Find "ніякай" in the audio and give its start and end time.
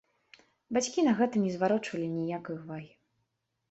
2.19-2.61